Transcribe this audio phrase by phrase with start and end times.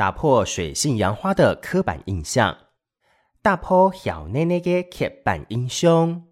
[0.00, 2.56] 打破水性杨花的刻板印象，
[3.42, 6.22] 打破小奶奶的刻板印象。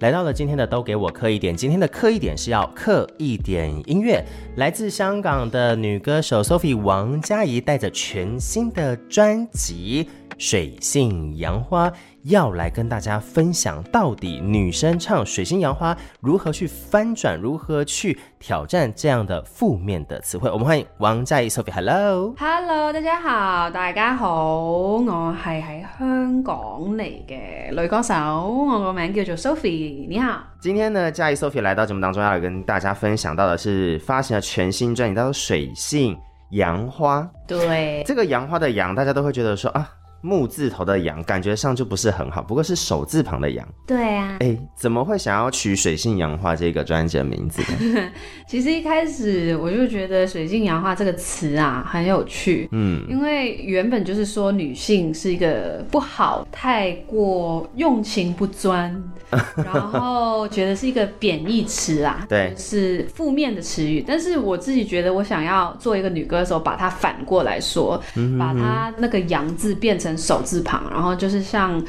[0.00, 4.24] 来到了今天的都给我刻一点，今天的刻一点是要刻一点音乐，
[4.56, 10.04] 来自香港的女歌手 Sophie 王嘉怡带着全新的专辑
[10.40, 11.90] 《水性杨花》。
[12.24, 20.50] 要来跟大家分享，到底女生唱《水性杨花》如何去翻转，如何去挑战这样的负面的词汇。
[20.50, 21.72] 我们欢迎王嘉怡 Sophie。
[21.72, 26.56] Hello，Hello，大家好，大家好，我系喺香港
[26.94, 30.06] 嚟嘅女歌手，我个名叫做 Sophie。
[30.06, 36.14] 你好，今天呢，嘉怡 Sophie 来到节目当中，要来跟大家分享到的是发行了全新专辑，叫做《水性
[36.50, 37.20] 杨花》。
[37.46, 39.88] 对，这个杨花的杨，大家都会觉得说啊。
[40.22, 43.66] 木字头的羊，感觉上就不是很好，不过是手字旁的羊。
[43.86, 48.10] 对啊，哎，怎么会想要取《水性杨花》这个专辑的名字呢？
[48.46, 59.02] 其实一开始我就觉得“水性杨花”这个词啊很有趣，嗯，因为原本就是说女性是一个不好，太过用情不专，
[59.64, 64.04] 然后觉得是一个贬义词啊，对，是负面的词语。
[64.06, 70.09] 但是我自己觉得，我想要做一个女歌手，把它反过来说，嗯、哼哼把它那个“杨”字变成。
[70.16, 71.82] 手字旁，然后就是像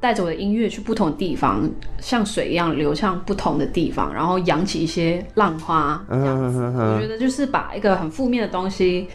[0.00, 6.58] 带着我的音乐去不同地方，像水一样流向不同的地方，然后扬起一些浪花这样子。
[6.58, 9.08] 我觉得就是把一个很负面的东西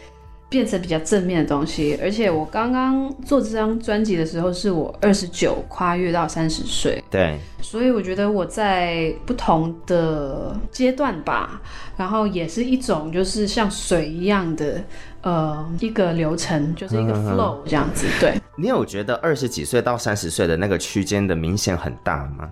[0.50, 2.00] 变成比较正面的东西。
[2.02, 11.62] 而且我刚刚做这张专辑的时候，是我二十九跨越到三十岁，对，所以我觉得我在不同的阶段吧，
[11.96, 14.84] 然后也是一种就是像水一样的。
[15.22, 18.34] 呃，一个流程就是一个 flow 这样子，嗯、对。
[18.58, 22.50] 你有觉得二十几岁到三十岁的那个区间的明显很大吗？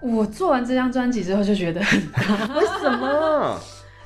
[0.00, 2.20] 我做完这张专辑之后就觉得很大。
[2.54, 3.58] 为什么？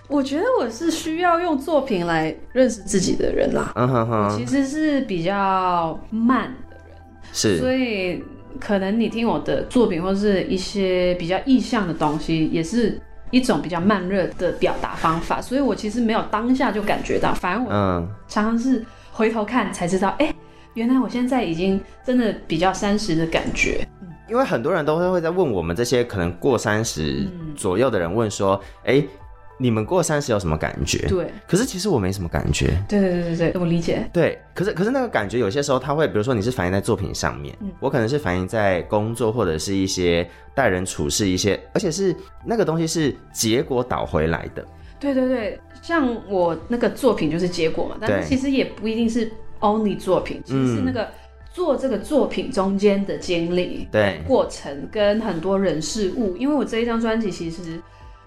[0.09, 3.72] 我觉得我是需要用作品来认识自己的人啦。
[3.75, 6.97] 嗯哼哼，其实是比较慢的人，
[7.32, 7.59] 是。
[7.59, 8.22] 所以
[8.60, 12.98] 可能你听我的作品或是一些比较意象的东西，也是。
[13.31, 17.70] 一种比较慢热的表达方法，所以我其实没有当下就感觉到，反而我
[18.28, 20.37] 常常是回头看才知道，哎、嗯欸，
[20.75, 23.86] 原来我现在已经真的比较三十的感觉。
[24.28, 29.09] 因为很多人都会会在问我们这些可能过三十左右的人，问说，哎、欸。
[29.58, 31.06] 你们过三十有什么感觉？
[31.08, 32.76] 对，可是其实我没什么感觉。
[32.86, 34.06] 对对对对对，我理解。
[34.12, 44.62] 对，可是可是那个感觉有些时候它会，比如说你是反映在作品上面，嗯，我可能是反映在工作或者是一些待人处事一些，而且是那个东西是结果导回来的。
[45.00, 51.08] 对对对，像我那个作品就是结果嘛，但是其实也不一定是 only 作品，其实是那个
[51.50, 57.80] 做这个作品中间的经历、对过程跟很多人事物，因为我这一张专辑其实。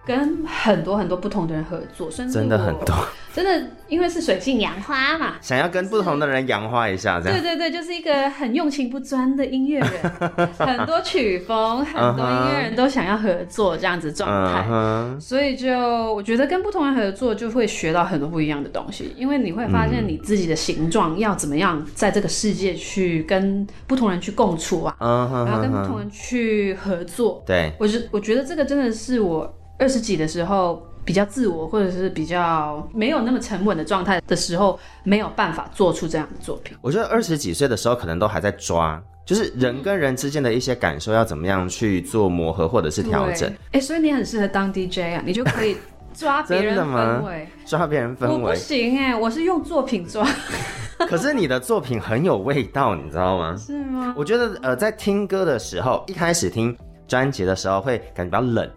[0.09, 2.95] 跟很多很多不同的人合作，甚至真的很多，
[3.31, 7.39] 真的因为是水性杨花嘛，想要跟不同的人杨花一下，这样。
[7.39, 9.89] 对对对，就是一个很用情不专的音乐人，
[10.57, 15.19] 很多曲风，很多音乐人都想要合作这样子状态，uh -huh.
[15.21, 15.77] 所以就
[16.11, 25.45] 我觉得跟不同人合作就会学到很多不一样的东西，因为你会发现你自己的形状要怎么样在这个世界去跟不同人去共处啊，uh -huh.
[25.45, 27.43] 然后跟不同人去合作。
[27.45, 29.55] 对，我觉我觉得这个真的是我。
[29.79, 36.77] 二十几的时候比较自我，或者是比较没有那么沉稳的状态的时候，没有办法做出这样的作品。
[36.81, 43.49] 我觉得二十几岁的时候，可能都还在抓，就是人跟人之间的一些感受要怎么样去做磨合或者是调整。
[43.71, 45.77] 哎、欸，所以你很适合当 DJ 啊，你就可以
[46.13, 48.33] 抓别人 氛围，抓别人氛围。
[48.33, 50.27] 我不行哎，我是用作品抓。
[51.07, 53.55] 可是你的作品很有味道，你知道吗？
[53.57, 54.13] 是吗？
[54.17, 58.69] 我觉得呃，在听歌的时候，一开始听专辑的时候会感觉比较冷。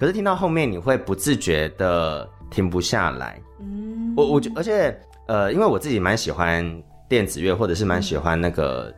[0.00, 8.90] 可是听到后面你会不自觉的停不下来，嗯，我我觉而且呃，因为我自己蛮喜欢电子乐或者是蛮喜欢那个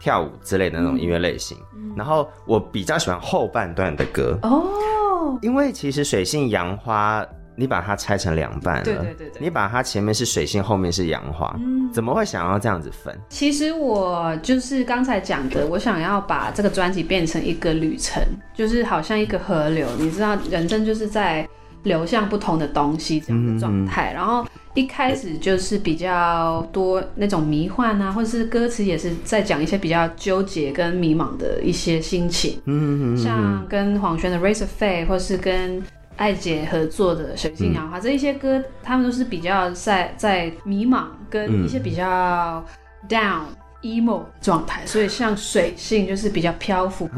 [0.00, 4.36] 跳舞之类的那种音乐类型，嗯，然后我比较喜欢后半段的歌。
[4.42, 7.24] 哦，因为其实水性杨花。
[7.60, 13.14] 你把它拆成两半了，对对对对，你把它前面是水性，后面是杨花，嗯，怎么会想要这样子分？
[13.28, 18.22] 其实我就是刚才讲的，我想要把这个专辑变成一个旅程，
[18.54, 21.46] 就是好像一个河流，你知道，人生就是在
[21.82, 24.14] 流向不同的东西这样的状态，嗯。
[24.14, 35.82] 然后一开始就是比较多那种迷幻啊，或者是歌词也是在讲一些比较纠结跟迷茫的一些心情，嗯，像跟黄轩的《Raise a Fade》，或是跟。
[36.20, 42.62] 艾姐合作的《水性杨花》这一些歌，他们都是比较在在迷茫跟一些比较
[43.08, 43.44] down。
[43.82, 47.08] Emo 状态，所以像水性就是比较漂浮。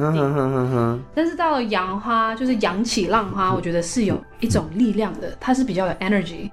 [1.14, 6.50] 但是到了杨花就是扬起浪花，我觉得是有一种力量的，它是比较有 energy，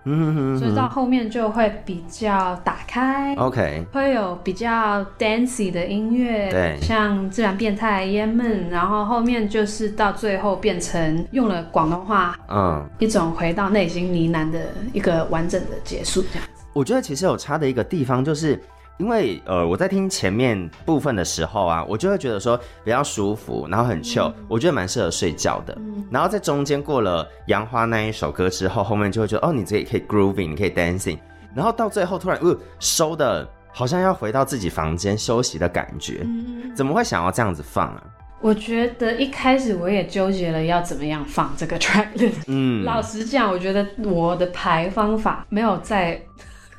[0.57, 14.59] 所以到后面就会比较打开，OK，会有比较 dancey 的音乐，对，像自然变态 Yemen，然后后面就是到最后变成用了广东话，嗯，一种回到内心呢喃的
[14.91, 16.65] 一个完整的结束这样子。
[16.73, 18.59] 我觉得其实有差的一个地方就是。
[19.00, 25.78] 因为呃，我在听前面部分的时候啊，我就会觉得说比较舒服，然后很 chill，我觉得蛮适合睡觉的。
[26.12, 31.18] 然后在中间过了《杨花》那一首歌之后，后面就会觉得哦，你自己可以 grooving，你可以 dancing，
[31.56, 36.28] 然后到最后突然呃收的，好像要回到自己房间休息的感觉。
[36.75, 38.04] 怎么会想要这样子放啊？
[38.42, 42.44] 我觉得一开始我也纠结了要怎么样放这个 track list。
[42.48, 46.22] 嗯，老实讲，我觉得我的排方法没有在。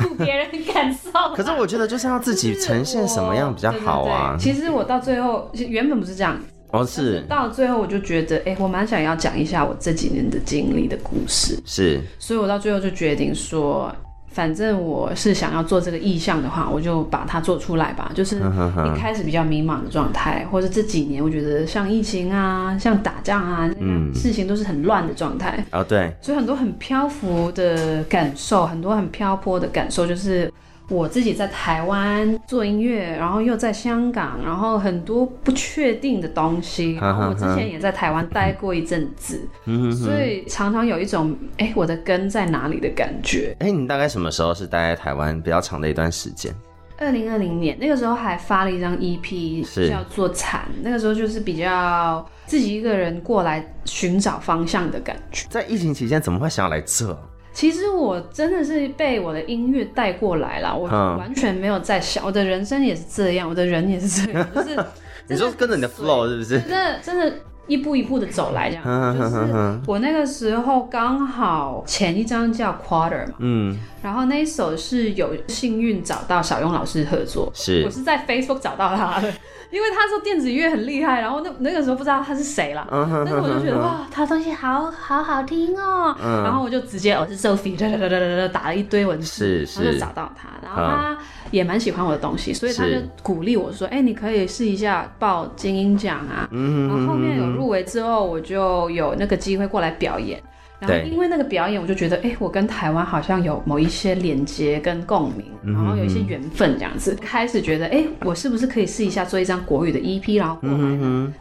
[0.09, 4.37] 顾别人感受，可是我觉得就是要自己呈现什么样比较好啊。
[4.39, 6.39] 其实我到最后原本不是这样
[6.73, 13.95] 哦，是，是到最后我就觉得，哎、欸，我蛮想要讲一下我这几年的经历的故事，是，所以我到最后就决定说。
[14.31, 18.11] 反正我是想要做这个意向的话，我就把它做出来吧。
[18.15, 18.37] 就是
[18.87, 25.65] 一开始比较迷茫的状态，或者这几年我觉得像疫情啊、像打仗啊，嗯，事情都是很乱的状态。
[25.73, 30.53] 哦，对，所以很多很漂浮的感受，很多很漂泊的感受，就是。
[30.91, 36.97] 我自己在台湾做音乐，然后又在香港，然后很多不确定的东西。
[37.01, 39.49] 然后我之前也在台湾待过一阵子，
[39.93, 43.57] 所以常常有一种哎、欸，我的根在哪里的感觉。
[43.61, 46.53] 哎、欸，你大概什么时候是待在台湾比较长的一段时间？
[46.99, 50.61] 二零二零年那个时候还发了一张 EP，是叫做《残》。
[50.83, 55.47] 那个时候就是比较自己一个人过来寻找方向的感觉。
[55.49, 57.17] 在疫情期间，怎么会想要来这？
[57.53, 64.77] 其实我真的是被我的音乐带过来了，我完全没有在想，我的人生也是这样，我的人也是这样，就是
[65.29, 66.61] 你说跟着你的 flow 是不是？
[66.61, 67.33] 真的真的，
[67.71, 69.17] 一步一步的走来这样。
[69.17, 77.83] 就是我那个时候刚好前一张叫 Quarter 嘛，嗯，然后那一首是有幸运找到小庸老师合作，是。
[77.85, 79.33] 我是在 Facebook 找到他的。
[79.71, 86.13] 因为他说电子音乐很厉害，然后那那个时候不知道他是谁了，但是我就觉得哇，他东西好好好听哦，
[86.43, 91.17] 然后我就直接我是 Sophie，哒哒哒哒哒打了一堆文字，然后就找到他，然后他
[91.53, 100.43] 也蛮喜欢我的东西，所以他就鼓励我说，哎，你可以试一下报金音奖啊，然后后面有入围之后，我就有那个机会过来表演。
[100.81, 110.77] 然后因为那个表演，我就觉得，哎，我跟台湾好像有某一些连接跟共鸣，然后有一些缘分这样子，开始觉得，哎，我是不是可以试一下做一张国语的 EP，然后过来，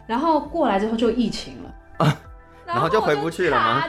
[0.06, 2.18] 然后过来之后就疫情了，
[2.72, 3.84] 然后就回不去了吗？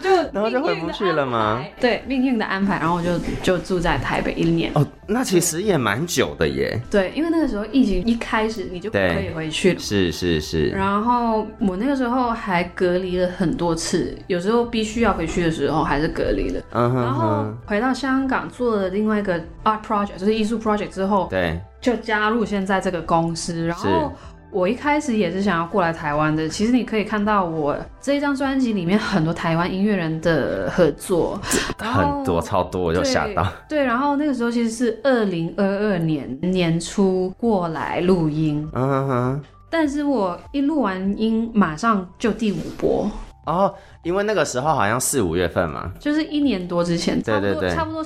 [0.00, 1.64] 就然后就回不去了吗？
[1.80, 4.70] 对，命运的安排，然后我就就住在台北一年。
[4.74, 6.80] 哦，那其实也蛮久的耶。
[6.90, 9.80] 对，因为那个时候疫情一开始，你就可以回去了。
[9.80, 10.68] 是是是。
[10.68, 16.62] 然后我那个时候还隔离了很多次，有时候必须要回去的时候还是隔离了。
[16.72, 17.02] 嗯哼。
[17.02, 24.12] 然后回到香港做了另外一个 art project，就是艺术 project 之后，对，就加入现在这个公司，然后。
[24.50, 26.48] 我一开始也是想要过来台湾的。
[26.48, 31.38] 其实你可以看到我这一张专辑里面很多台湾音乐人的合作，
[31.78, 33.46] 很多超多，我就吓到。
[33.68, 39.42] 对，然后那个时候其实是二零二二年年初过来录音，嗯哼。
[39.70, 43.10] 但是我一录完音，马上就第五波
[43.44, 48.02] 哦，因为那个时候好像四五月份嘛，就是一年多之前，对对对，差不多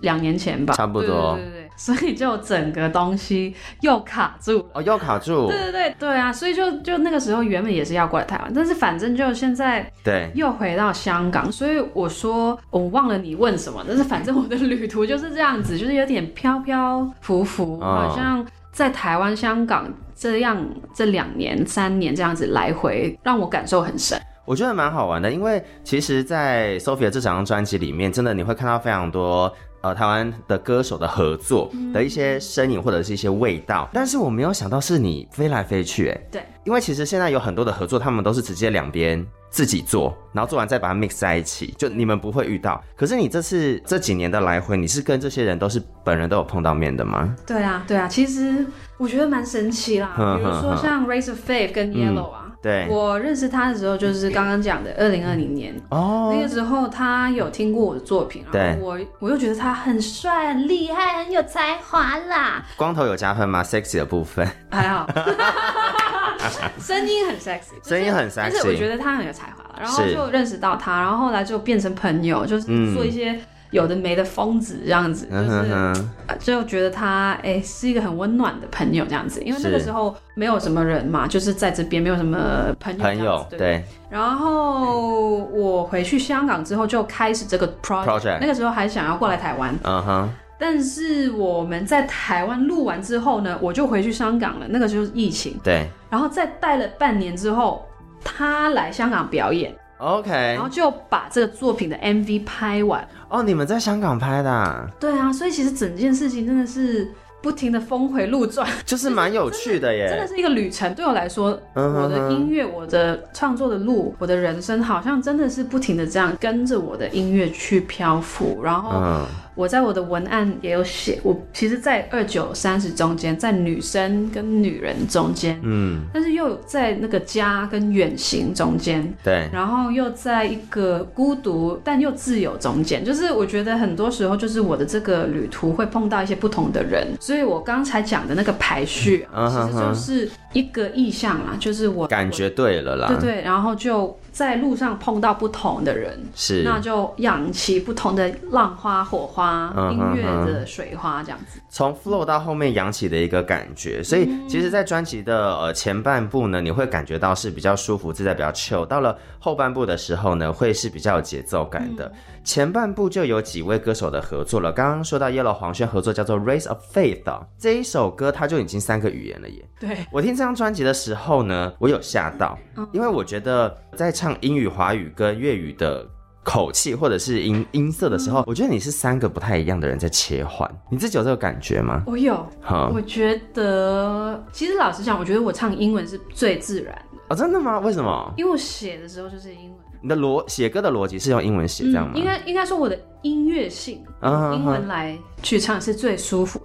[0.00, 1.63] 两年前吧，差不多，对对对。
[1.76, 5.48] 所以就整个东西又卡住了哦，又卡住。
[5.48, 6.32] 对对对对啊！
[6.32, 11.50] 所以就就那个时候原本也是要过来台湾，但是反正就现在对又回到香港。
[11.50, 20.64] 所以我说我忘了你问什么，但是反正我的旅途就是这样子，就是有点飘飘浮浮，哦、好像在台湾、香港这样
[20.94, 24.16] 这两年、三年这样子来回，让我感受很深。
[24.46, 29.52] 我觉得蛮好玩的，因为其实，在 Sophia 这张专辑里面，真的你会看到非常多。
[29.84, 42.82] 呃，台湾的歌手的合作的一些身影或者是一些味道，嗯、但是我没有想到是你飞来飞去，哎，对，因为其实现在有很多的合作，他们都是直接两边自己做，然后做完再把它 mix 在一起，就你们不会遇到。
[42.96, 47.36] 可是你这次这几年的来回，你是跟这些人都是本人都有碰到面的吗？
[47.46, 48.64] 对啊，对啊，其实
[48.96, 52.40] 我觉得蛮神奇啦，比如说像 Razor Faith 跟 Yellow 啊。
[52.43, 55.78] 嗯对，我认识他的时候就是刚刚讲的二零二零年。
[55.90, 62.64] 哦，那个时候他有听过我的作品，然后我我又觉得他很帅、很厉害、很有才华啦。
[62.74, 64.48] 光头有加分吗？sexy 的部分。
[64.70, 65.06] 还好，
[66.80, 73.38] 声音很 sexy，声音很 sexy，但是我觉得他很有才华，然后就认识到他，然后后来就变成朋友，就是做一些
[73.74, 75.94] 有的没的疯子这样子，就是、嗯、哼
[76.28, 83.84] 哼就觉得他哎、欸、是一个很温暖的朋友这样子，因为那个时候没有什么人嘛，就是在这边没有什么朋友朋友对，对。
[84.08, 90.30] 然后我回去香港之后就开始这个 project，, project 那个时候还想要过来台湾，嗯哼。
[90.56, 95.84] 但是我们在台湾录完之后呢，我就回去香港了，那个就是疫情，对。
[96.08, 97.84] 然后再待了半年之后，
[98.22, 99.74] 他来香港表演。
[99.98, 103.06] OK，然后就把这个作品的 MV 拍完。
[103.28, 104.86] 哦，你们在香港拍的啊？
[104.98, 107.10] 对啊，所以其实整件事情真的是
[107.42, 110.06] 不停的峰回路转，就是蛮有趣的耶。
[110.10, 119.26] 真的是一个旅程，对我来说，我的音乐、我的创作的路、我的人生，好像真的是不停的这样跟着我的音乐去漂浮，然后。
[119.56, 144.18] 嗯我在我的文案也有写，我其实，在二九三十中间，在女生跟女人中间，嗯，但是又在那个家跟远行中间，对，然后又在一个孤独但又自由中间，就是我觉得很多时候，就是我的这个旅途会碰到一些不同的人，所以我刚才讲的那个排序，其实就是一个意向啦，就是我感觉对了啦，对对，然后就。
[144.34, 151.60] 在路上碰到不同的人，是那就扬起不同的浪花、火花、嗯、音乐的水花这样子。
[151.70, 158.84] 从 flow 到后面扬起的一个感觉，所以其实，在专辑的呃前半部呢，你会感觉到是比较舒服、自在、比较 chill。
[158.84, 162.06] 到了后半部的时候呢，会是比较有节奏感的。
[162.06, 169.64] 嗯前半部就有几位歌手的合作了，刚刚说到 Yellow 黄轩合作叫做 Race of Faith 啊，这一首歌它就已经三个语言了耶。
[169.80, 172.58] 对，我听这张专辑的时候呢，我有吓到，
[172.92, 176.06] 因为我觉得在唱英语、华语跟粤语的
[176.42, 182.02] 口气或者是音音色的时候，我觉得你是三个不太一样的人在切换，你自己有这个感觉吗？
[182.06, 187.18] 我有，哈，我觉得其实老实讲，我觉得我唱英文是最自然的。
[187.30, 187.80] 哦，真的吗？
[187.80, 188.34] 为什么？
[188.36, 189.78] 因为我写的时候就是英文。
[190.04, 192.12] 你的逻写歌的逻辑是用英文写，这样吗？
[192.14, 196.60] 应该应该说我的音乐性用英文来去唱是最舒服。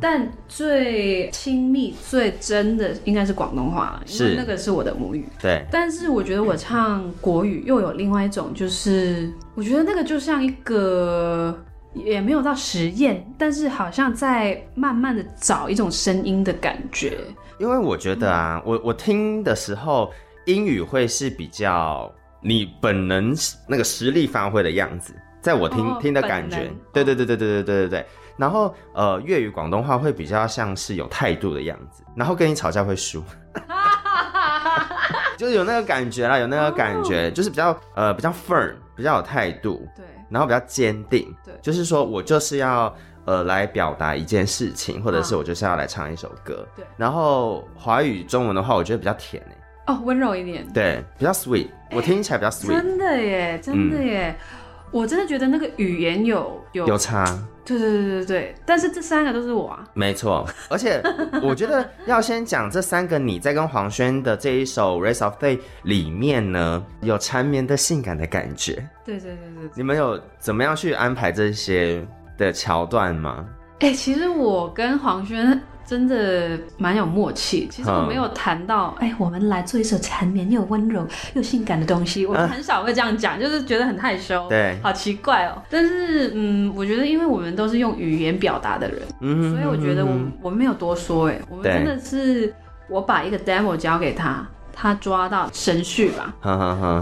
[0.00, 5.28] 但最亲密、最真的应该是广东话，因为那个是我的母语。
[5.42, 5.62] 对。
[5.70, 11.54] 但是我觉得我唱国语又有另外一种，就是我觉得那个就像一个
[11.92, 17.18] 也没有到实验，但是好像在慢慢的找一种声音的感觉。
[17.58, 20.10] 因为我觉得啊，我我听的时候，
[20.46, 22.10] 英语会是比较。
[22.44, 23.34] 你本能
[23.66, 28.06] 那个实力发挥的样子，在我听、oh, 听的感觉，对对对对对对对对对。
[28.36, 33.24] 然后呃，粤语广东话会比较像是有态度的样子，然后跟你吵架会输，
[35.38, 37.34] 就是有那个感觉啦，有那个感觉，oh.
[37.34, 46.84] 就是比较呃比较 firm，比较有态度，对，然后比较坚定，对，就是说我就是要呃来表达一件事情，或者是我就是要来唱一首歌，对。
[46.96, 54.44] 然后华语中文的话，我觉得比较甜欸哦，温柔一点，对，比较 sweet，我听起来比较 sweet，真的耶，真的耶，嗯、
[54.90, 57.24] 我真的觉得那个语言有有有差，
[57.66, 61.02] 对对对对对，但是这三个都是我啊，没错，而且
[61.42, 72.02] 我觉得要先讲这三个，你在跟黄轩的这一首《Race of Faith》里面呢，有缠绵的性感的感觉，对对对对，你们有怎么样去安排这些
[72.38, 73.44] 的桥段吗？
[73.80, 75.60] 哎、欸，其实我跟黄轩。
[75.86, 77.68] 真的蛮有默契。
[77.70, 82.26] 其实我没有谈到，哎、嗯欸，我们来做一首缠绵又温柔又性感的东西。
[82.26, 85.62] 我们很少会这样讲，啊、就是觉得很害羞，对，好奇怪哦。
[85.70, 92.52] 但是，嗯，我觉得，因为我们都是用语言表达的人，嗯，所以我觉得我们我们没有多说，哎，我们真的是
[92.88, 94.46] 我把一个 demo 交给他。
[94.74, 96.34] 他抓到神序吧，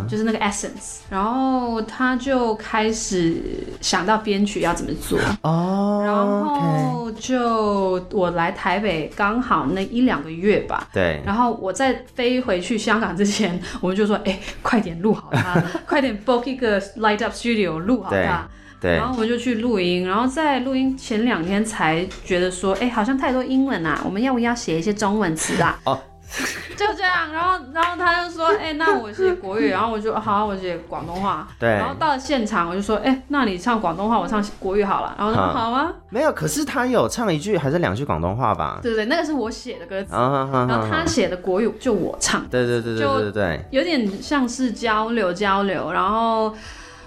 [0.09, 3.43] 就是那个 essence，然后他就开始
[3.81, 5.19] 想到编曲要怎么做。
[5.43, 18.47] 哦，然后就我来台北刚好那一两个月吧，对，然后我在飞回去香港之前，我们就说，哎，快点录好它， 快点 book 一个 light up studio 录好它，
[18.81, 25.79] 对，然后我们就去录音，然后在录音前两天才觉得说，哎，好像太多英文啊，我们要不要写一些中文词啊？
[25.85, 25.99] 哦。
[26.77, 31.47] 就这样，然后，然后他就说， 哎、欸，那我写国语，然后我就好，我写广东话。
[31.59, 31.69] 对。
[31.69, 35.15] 然后到了现场，我就说，哎、欸，那你唱广东话，我唱国语好了。
[35.19, 35.93] 然后说好啊。
[36.09, 38.81] 没有，可是他有唱一句还是两句广东话吧？
[38.83, 40.09] 对对对，那个是我写的歌词。
[40.13, 42.47] 然后他写的国语就我唱。
[42.49, 43.65] 对对对对对对对。
[43.71, 46.55] 有点像是交流交流，然后。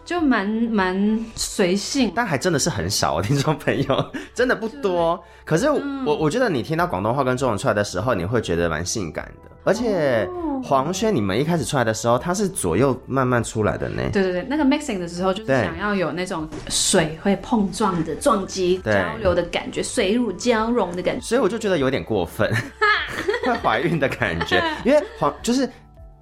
[0.06, 5.22] 就蛮蛮随性，但还真的是很少，听众朋友 真的不多。
[5.44, 9.52] 可是我、嗯、我觉得你听到广东话跟中文出来的时候，你会觉得蛮性感的。
[9.64, 10.30] 而且
[10.64, 14.04] 黄轩，你们一开始出来的时候，他是左右慢慢出来的呢。
[14.14, 21.26] 对对对，那个 mixing 的时候就是想要有那种水会碰撞的撞击交流的感觉，水乳交融的感觉。
[21.26, 22.48] 所以我就觉得有点过分，
[23.44, 25.68] 会怀孕的感觉，因为黄 就是。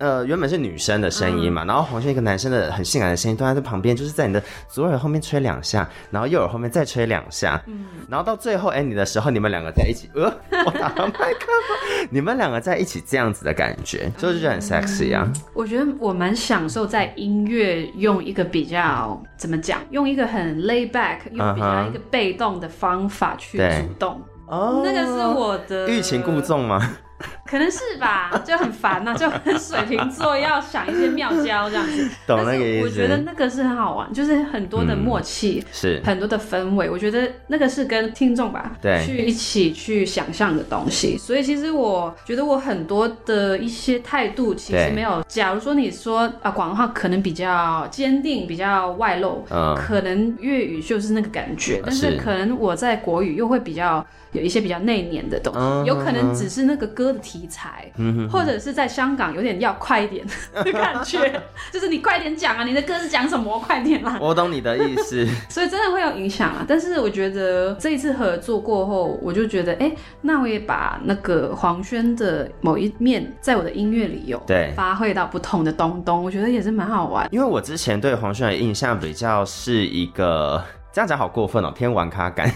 [0.03, 10.23] 呃，原本是女生的声音嘛，嗯、然后黄轩一个男生的很性感的声音，都在这旁边，就是在你的左耳后面吹两下，然后右耳后面再吹两下，嗯，然后到最后 ending 的时候，你们两个在一起，呃，
[10.65, 15.25] 我打了麦克风，你们两个在一起这样子的感觉，就是觉得很 sexy 啊。
[15.53, 23.63] 我觉得我蛮享受在音乐用一个比较怎么讲，用一个很 lay back，用比较一个被动的方法去主
[23.97, 24.83] 动，哦、uh，huh.
[24.83, 26.97] 那个是我的欲擒故纵吗？
[27.45, 32.09] 可能是吧， 就很烦呐、啊，就很水瓶座，要想一些妙招这样子。
[32.25, 32.85] 懂那个意思。
[32.85, 36.89] 我觉得那个是很好玩，就是很多的默契，嗯、是很多的氛围。
[36.89, 41.17] 我觉得那个是跟听众吧，对，去一起去想象的东西。
[41.17, 45.23] 所以其实我觉得我很多的一些态度其实没有。
[45.27, 54.05] 假如说你说啊，广东话可能比较坚定，比较外露，嗯，可能粤语就是那个感觉，但是可能我在国语又会比较。
[54.33, 55.85] 有一些比较内敛的东西，uh.
[55.85, 58.27] 有可能只是那个歌的题材，uh huh.
[58.27, 60.23] 或者是在香港有点要快一点
[60.53, 61.41] 的 感觉，
[61.73, 63.57] 就是你快点讲啊，你的歌是讲什么？
[63.59, 64.19] 快点啦！
[64.21, 66.63] 我懂你的意思， 所以真的会有影响啊。
[66.67, 77.27] 但是我觉得这一次合作过后，我就觉得，哎、欸，那我也把那个黄轩的某一面，在我的音乐里有对发挥到不同的东东，我觉得也是蛮好玩。
[77.31, 82.51] 因为我之前对黄轩的印象比较是一个，这样讲好过分哦，偏玩咖感。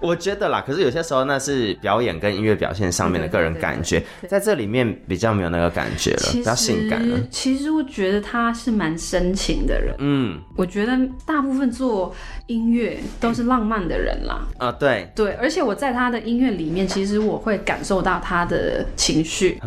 [0.00, 7.18] 我觉得啦，可是有些时候那是表演跟音乐表现上面的个人感觉，在这里面比较没有那个感觉了，比较性感了。
[7.30, 12.14] 其实我觉得他是蛮深情的人，嗯，我觉得大部分做
[12.46, 14.46] 音乐都是浪漫的人啦。
[14.58, 15.10] 啊，对。
[15.14, 19.58] 对，而且我在他的音乐里面，其实我会感受到他的情绪，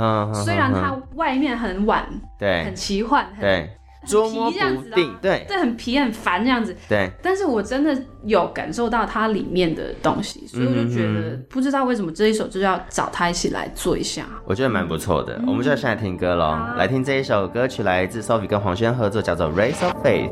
[0.45, 2.07] 虽然他外面很晚，
[2.37, 3.69] 对，很奇幻，对。
[4.09, 4.57] 捉摸不
[4.95, 7.09] 定，对，对，很皮很烦这样子，对。
[7.21, 14.25] 但是我真的有感受到它里面的东西，所以我就觉得不知道为什么这一首就要找他一起来做一下。
[14.45, 16.57] 我觉得蛮不错的，我们就要现在听歌喽。
[16.75, 20.29] 来听这一首歌曲，来自 Sophie 跟黄轩合作，叫做《Race of Faith》。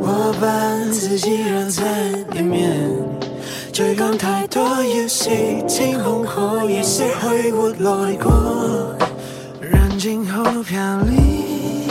[0.00, 1.82] 我把自己扔在
[2.32, 2.70] 里面。
[3.72, 5.30] 追赶太多游戏，
[5.66, 8.94] 惊鸿后一些回顾来过，
[9.60, 11.88] 燃尽后飘零，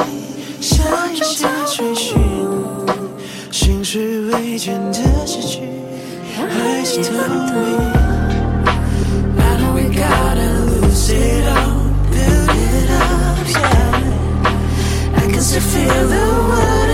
[0.62, 2.20] 下一些追寻，
[3.50, 5.62] 心事未见的失去，
[6.36, 7.58] 还是透明。
[9.40, 14.04] And we gotta lose it all, build it up, yeah.
[15.16, 16.20] I can still feel the
[16.50, 16.89] world.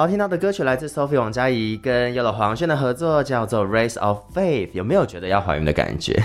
[0.00, 6.18] 好，听到的歌曲来自 Sophie 王嘉仪跟 YOLO 黄轩的合作，叫做《Race of Faith》，有没有觉得要怀孕的感觉？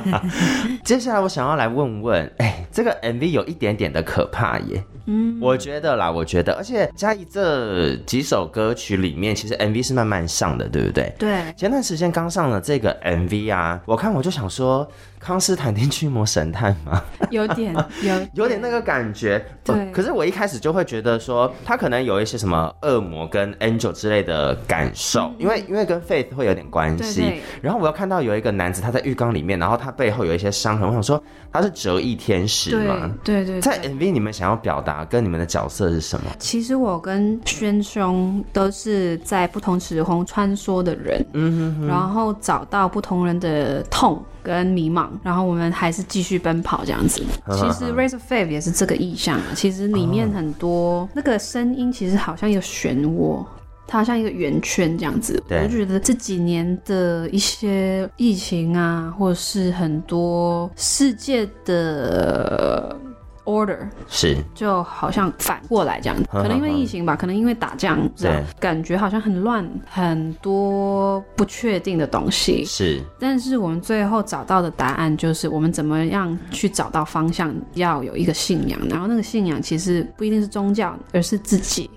[0.84, 4.84] 接下来我想要来问问，哎，这个 MV 有一点点的可怕耶。
[5.06, 11.12] 嗯，我觉得啦，我觉得，而且嘉怡这几首歌曲里面，其实 MV 是慢慢上的，对不对？
[11.18, 11.52] 对。
[11.56, 14.88] 前段时间刚上了这个 MV 啊，我看我就想说，
[15.18, 17.02] 康斯坦丁驱魔神探吗？
[17.30, 19.44] 有点，有 有点那个感觉。
[19.64, 19.86] 对、呃。
[19.92, 27.20] 可是我一开始就会觉得说，他可能有一些什么恶魔跟 angel 之类的感受，嗯、因为因为跟 faith 会有点关系。
[27.22, 27.42] 对，对。
[27.60, 33.10] 然后我又看到有一个男子他在浴缸里面，然后他背后有一些伤痕，我想说他是折翼天使吗？
[33.24, 33.60] 对对，对。
[33.60, 34.91] 在 MV 你们想要表达。
[35.08, 36.30] 跟你们的角色是什么？
[36.38, 47.22] 其实我跟轩兄都是在不同时空穿梭的人，嗯哼哼，然后找到不同人的痛跟迷茫，然后我们还是继续奔跑这样子。
[47.52, 49.46] 其实《Raise of Faith》也是这个意象啊。
[49.54, 53.44] 其实里面很多那个声音，其实好像一个漩涡，
[53.86, 55.42] 它好像一个圆圈这样子。
[55.48, 62.96] 我觉得这几年的一些疫情啊，或者是很多世界的。
[63.44, 73.00] Order 是就好像反过来这样子，可能因为疫情吧，可能因为打仗，对，感觉好像很乱，很多不确定的东西是。
[73.18, 81.90] 但是我们最后找到的答案就是，我们怎么样去找到方向，要有一个信仰，然后那个信仰其实不一定是宗教，而是自己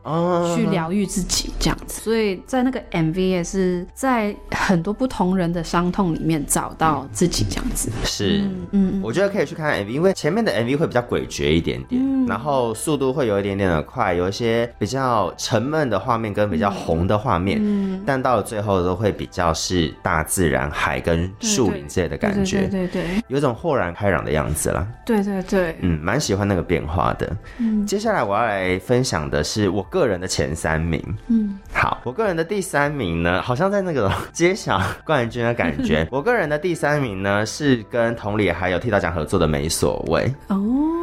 [0.55, 2.01] 去疗愈自己这样子。
[2.01, 7.91] 所以在那个 MV 也是在很多不同人的伤痛里面找到自己这样子。
[8.03, 11.34] 是，嗯嗯，我觉得可以去看看 MV，因为前面的 MV 会比较诡谲。
[11.35, 24.87] 绝一点点，嗯，然后速度会有一点点的快，有一些比较沉闷的画面跟比较红的画面，嗯，但到了最后都会比较是大自然、海跟树林之类的感觉，对对对，对，对，有种豁然开朗的样子啦。
[25.05, 27.35] 对对对，嗯，蛮喜欢那个变化的。
[27.57, 31.03] 嗯，接下来我要来分享的是我个人的前三名。
[31.27, 36.07] 嗯，好，我个人的第三名呢，好像在那个 揭晓冠军的感觉。
[36.09, 40.33] 我个人的第三名呢，是跟同理还有剃刀奖合作的没所谓。
[40.47, 40.61] 哦。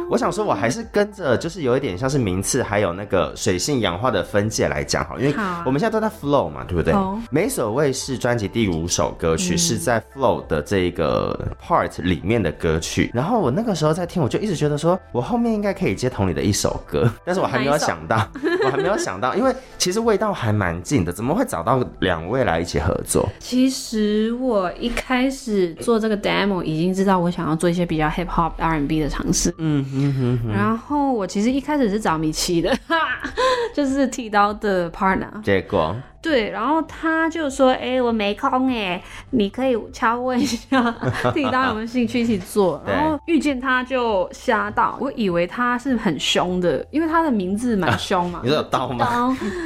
[0.09, 6.93] 我想说，我还是跟着，就是有一点像是名次，还有那个水性氧化的分界来讲好，因为我们现在都在 flow 嘛，对不对？
[7.29, 13.11] 没所谓是专辑第五首歌曲，是在 flow 的这个 part 里面的歌曲。
[13.13, 18.25] 然后我那个时候在听，我就一直觉得说，我后面应该可以接同你的一首歌，但是我还没有想到，
[18.63, 23.27] 我还没有想到， 因为其实味道还蛮近的，怎么会找到两位来一起合作？
[23.39, 29.83] 其实我一开始做这个 demo 已经知道我想要做一些比较 hip hop R&B 的尝试，嗯。
[29.95, 30.12] 嗯
[30.53, 32.97] 然后我其实一开始是找米奇的，哈，
[33.73, 35.95] 就是剃刀的 partner，结果。
[36.23, 40.95] 对，然后他就说：“哎，我没空哎，你可以敲问一下
[41.33, 48.39] 剃刀有没有兴趣一起做。”然后遇见他就吓到，我以为他是很凶的，因为他的名字蛮凶嘛。
[48.39, 49.05] 啊、你说有刀吗？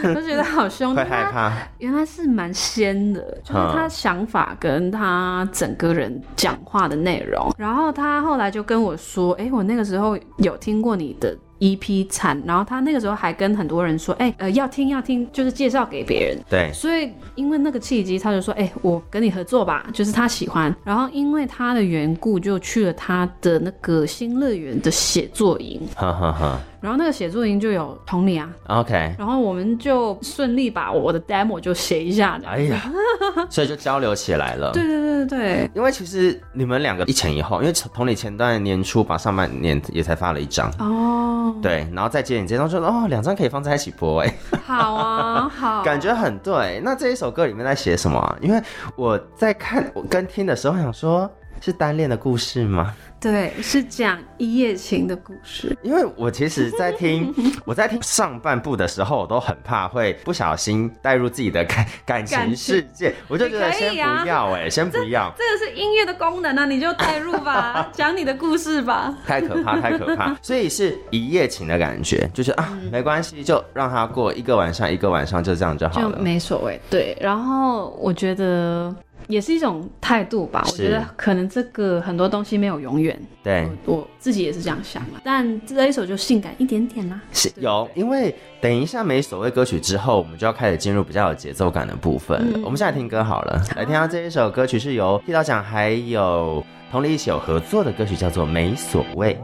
[0.03, 0.95] 刀，就觉得好凶。
[0.95, 1.53] 会害怕。
[1.77, 7.53] 原来是蛮仙的，就是他想法跟他整个人讲话的内容。
[7.55, 16.37] 然后他后来就跟我说：“哎，我那个时候有听过你的。” EP 产，然后他那个时候还跟很多人说，哎，呃，要听要听，就是介绍给别人。
[16.49, 20.75] 对，所以因为那个契机，他就说，哎，我跟你合作吧，就是他喜欢。
[20.83, 25.81] 然后因为他的缘故，就去了他的那个新乐园的写作营。
[25.95, 26.59] 哈哈哈。
[26.79, 32.91] 然后那个写作营就有同理啊，OK，然后我们就顺利把我的 demo 就写一下，哎呀，
[33.49, 34.71] 所以就交流起来了。
[34.73, 44.33] 对对对对对，因为其实你们两个一前一后，因为同理前段年初把上半年也才发了一张哦，对，然后再接你这张，就哦两张可以放在一起播，哎，
[44.65, 46.79] 好啊好， 感觉很对。
[46.83, 48.37] 那这一首歌里面在写什么啊？
[48.41, 48.61] 因为
[48.95, 52.93] 我在看我跟听的时候想说，是单恋的故事吗？
[53.19, 55.75] 对，是讲一夜情的故事。
[55.81, 57.33] 因为我其实，在听
[57.65, 65.33] 我在听上半部的时候，我都很怕会不小心带入自己的感 感情世界，我就觉得先不要哎、欸，先不要。
[65.37, 69.15] 这个是音乐的功能啊，你就带入吧， 讲你的故事吧。
[69.25, 70.35] 太可怕，太可怕。
[70.41, 76.79] 所以是一夜情的感觉，就是啊，嗯、没关系，就让他过一个晚上，一个晚上就这样就好了，就没所谓。
[76.89, 78.95] 对，然后我觉得。
[79.27, 83.19] 也是一种态度吧，我觉得可能这个很多东西没有永远。
[83.43, 85.19] 对，我，我自己也是这样想的。
[85.23, 87.19] 但这一首就性感一点点啦。
[87.31, 92.57] 是有，因为等一下没所谓歌曲之后，我们就要开始进入比较有节奏感的部分了。
[92.57, 99.35] 嗯、我们现在听歌好了，好来听到这一首歌曲是由剃刀奖还有同理一起有合作的歌曲，叫做《没所谓》。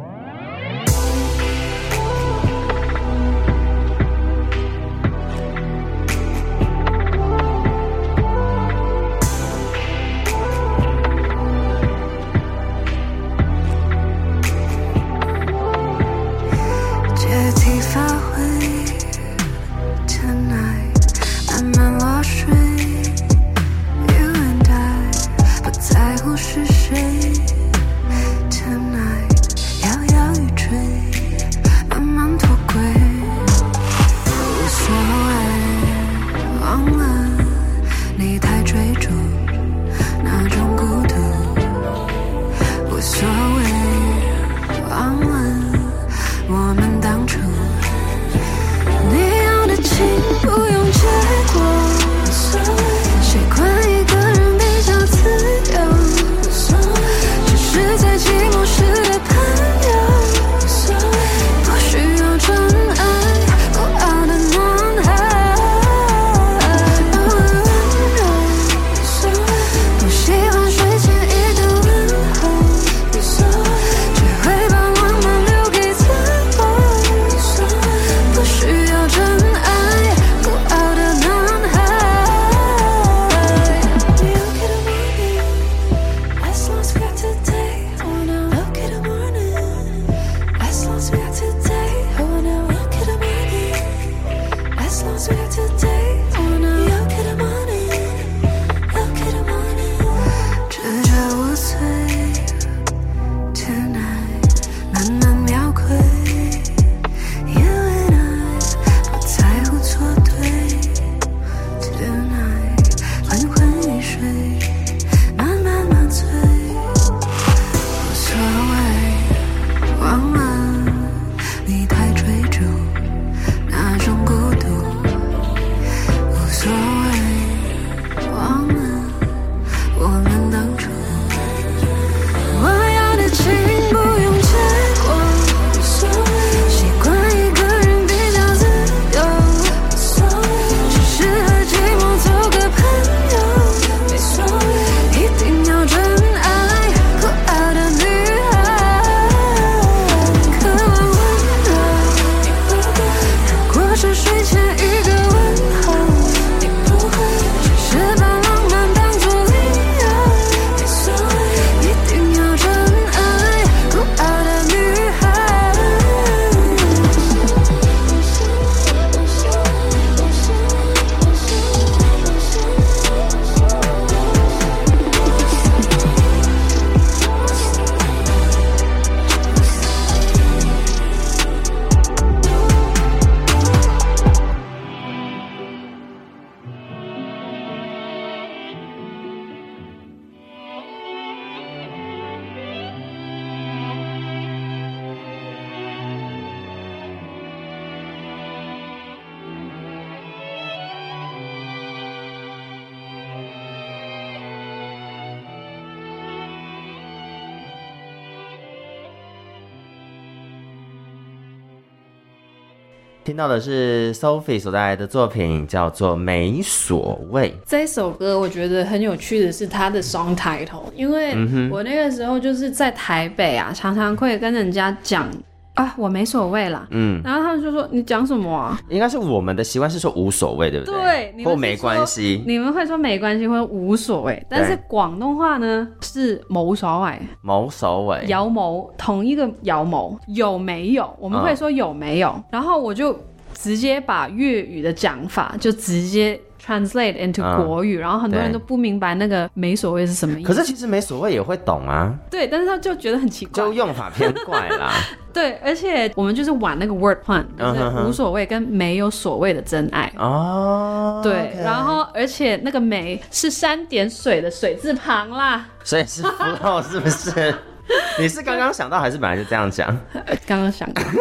[213.24, 217.50] 听到的是 Sophie 所带来的作品，叫做《没所谓》。
[217.66, 221.34] 这首歌我觉得很有趣的是它的 song title，因为
[221.72, 225.30] 我那个时候就是在台北啊，常常会跟人家讲。
[225.76, 226.88] 啊，我没所谓啦。
[226.92, 231.34] 嗯，然后他们就说：“你讲什么啊？”应该是我们的习惯是说无所谓，对不对？
[231.36, 232.44] 对，或没关系。
[232.46, 237.20] 你们会说没关系或无所谓，但是广东话呢是冇所谓。
[237.44, 238.24] 冇所谓。
[238.28, 241.12] 有冇同一个有冇有没有？
[241.20, 242.30] 我们会说有没有。
[242.36, 243.20] 嗯、然后我就
[243.54, 250.48] 直接把粤语的讲法就直接 translate into 国语，嗯、然后很多人都不明白那个没所谓是什么意思。
[250.48, 252.14] 可是其实没所谓也会懂啊。
[252.30, 254.92] 对，但是他就觉得很奇怪，就用法偏怪啦。
[255.34, 261.22] 对，而且我们就是玩那个 word pun，就是无所谓跟没有所谓的真爱哦。
[261.24, 266.30] 对.然后而且那个没是三点水的水字旁啦，所以是符
[266.62, 267.54] 号是不是？
[268.20, 269.88] 你是刚刚想到还是本来就这样讲？
[270.48, 271.02] 刚刚想到。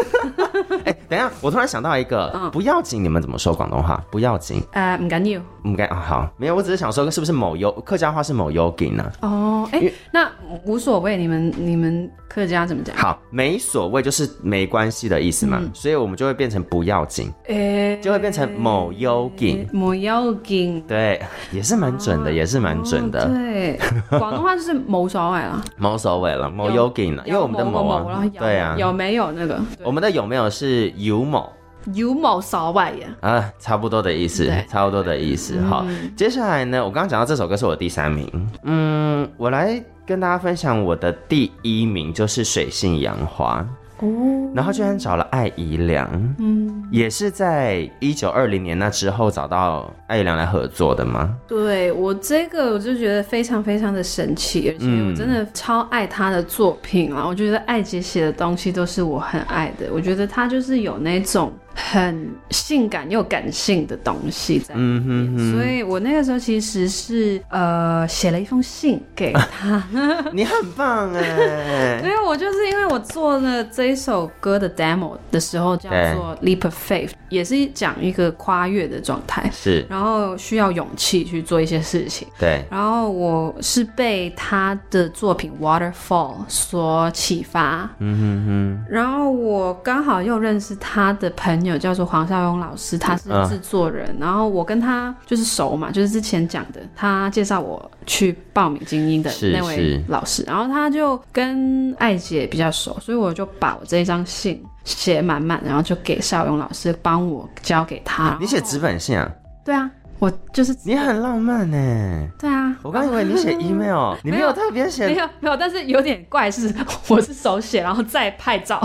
[0.85, 4.03] 哎、欸，等一下，我突然想到一个，嗯、不要紧，你们怎么说广东话？
[4.11, 4.63] 不要紧。
[4.73, 9.13] 呃，唔紧要，唔紧啊，好，没有，我只是想说，是不是某优客家话是某优紧呢？
[9.21, 10.31] 哦，哎、欸，那
[10.65, 12.11] 无所谓，你们你们。
[12.33, 12.97] 客家怎么讲？
[12.97, 21.21] 好，没所谓就是没关系的意思嘛，嗯、所以我们就会变成不要紧，欸、就会变成某要紧，某要紧，对，
[21.51, 23.29] 也是蛮准的，哦、也是蛮准的。
[23.29, 23.79] 对，
[24.19, 29.61] 广东话就是某所谓了，冇所谓了，冇要紧了，因为我们的某啊，对啊，有没有那个？
[29.83, 31.53] 我们的有没有是有某？
[31.95, 33.09] 有某少外呀？
[33.21, 35.61] 啊，差不多的意思，差不多的意思。
[35.63, 39.83] 好，嗯、接下来呢，我刚刚讲到这首歌是我第三名，嗯，我来。
[40.05, 43.65] 跟大家分享我的第一名就是水性杨花
[44.03, 51.35] 哦，然后居然找了艾怡良，嗯，也是在一九二零年那之后找到艾怡良来合作的吗？
[51.47, 57.23] 对，我这个我就觉得非常非常的神奇，而且我真的超爱他的作品啊！
[57.23, 61.53] 嗯、我觉得艾姐写的东西都是我很爱的，我觉得他就是有那种。
[61.75, 69.83] 很性感又感性的东西在里面，嗯、哼哼，所以我那个时候其实是呃写了一封信给他。
[70.33, 72.01] 你很棒哎！
[72.05, 82.27] 因为我就是因为我做了这一首歌的 demo 的时候叫做 Leap of Faith，也是讲一个跨越的状态，是，然后需要勇气去做一些事情。
[82.39, 91.73] 对，然后我是被他的作品 Waterfall 所启发，嗯哼哼，然后我刚好又认识他的朋友。
[91.73, 108.37] 有叫做黄少勇老师，他是制作人，嗯、然后我跟他就是熟嘛，就是之前讲的，他介绍我去报名精英的那位老师，然后他就跟艾姐比较熟，所以我就把我这一张信写满满，然后就给少勇老师帮我交给他。
[108.39, 109.33] 你写纸本信啊？
[109.65, 109.91] 对啊。
[110.23, 116.73] 我就是你很浪漫呢，对啊，我刚以为你写 email，你没有特别写，没有没有，但是有点怪是，
[117.11, 118.81] 我是手写然后再拍照，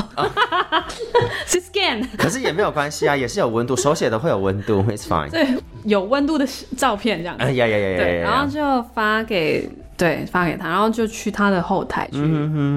[1.45, 5.47] 是 scan，可是也没有关系啊，也是有温度，手写的会有温度，it's fine，对，
[5.83, 7.37] 有温度的照片这样。
[7.37, 9.69] 子，哎呀呀呀呀，对，然后就发给。
[9.97, 12.19] 对，发给他，然后就去他的后台去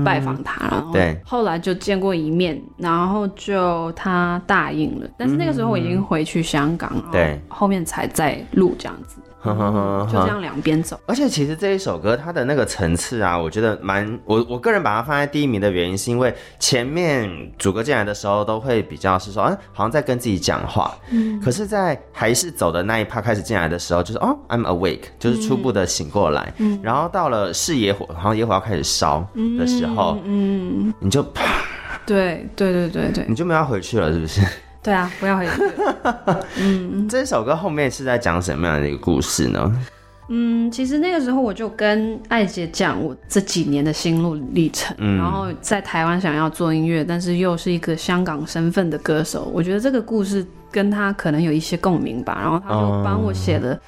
[0.02, 9.20] 拜访他，然后对，后来就见过一面，然后就他答应了，但是那个时候我已经回去香港了，对，后面才再录这样子。
[9.42, 11.00] 呵呵呵，就这样两边走。
[11.07, 20.94] 而且其实这一首歌它的那个层次啊，我觉得蛮我我个人把它放在第一名的原因，是因为前面主歌进来的时候都会比较是说，嗯，好像在跟自己讲话。
[21.11, 21.40] 嗯。
[21.40, 26.53] 可是，在还是走的那一趴开始进来的时候，就是哦，I'm awake，就是初步的醒过来。
[26.59, 26.79] 嗯。
[26.83, 29.26] 然后到了是野火，好像野火要开始烧
[29.59, 31.62] 的时候，嗯，你就啪。
[32.05, 33.24] 对对对对对。
[33.26, 34.42] 你就没有回去了，是不是？
[34.82, 35.52] 对啊，不要回去。
[36.56, 39.70] 嗯，这首歌后面是在讲什么样的一个故事呢？
[40.30, 52.38] 嗯，其实那个时候我就跟艾姐讲我这几年的心路历程，嗯、然后在台湾想要做音乐，但是又是一个香港身份的歌手，我觉得这个故事跟他可能有一些共鸣吧。
[52.40, 53.78] 然后他就帮我写的，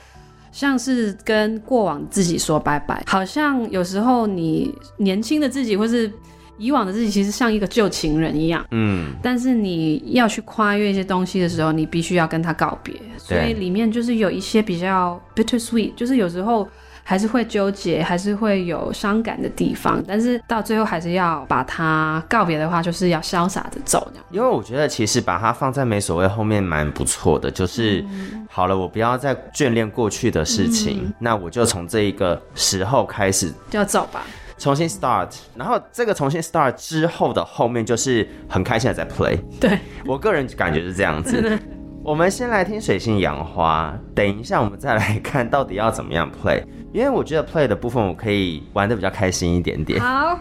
[0.50, 6.12] 像是跟过往自己说拜拜，好像有时候你年轻的自己或是。
[6.58, 16.68] 以往的自己其实像一个旧情人一样，嗯，但是你要去跨越一些东西的时候，你必须要跟他告别，所以里面就是有一些比较 bittersweet，就是有时候
[17.02, 24.24] 还是会纠结，还是会有伤感的地方，但是到最后还是要把它告别的话，就是要潇洒的走这样。
[24.30, 34.22] 因为我觉得其实把它放在没所谓后面蛮不错的，就是、嗯、好了，我不要再眷恋过去的事情，嗯、那我就从这一个时候开始就要走吧。
[34.58, 39.38] 重新 start，然后这个重新 start 之后的后面就是很开心的在 play。
[39.60, 41.58] 对，我个人感觉是这样子。
[42.04, 46.62] 我们先来听水性杨花，等一下我们再来看到底要怎么样 play，
[46.92, 50.00] 因为我觉得 play 的部分我可以玩的比较开心一点点。
[50.00, 50.38] 好。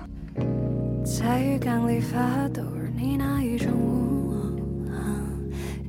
[1.04, 2.62] 在浴缸里发抖，
[2.96, 4.36] 你那一种舞，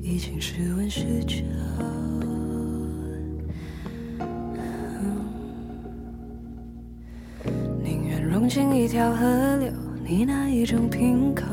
[0.02, 1.44] 已经是问需求。
[1.44, 2.01] 宁
[8.32, 9.26] 融进一条河
[9.58, 9.70] 流，
[10.08, 11.44] 你哪一种瓶口？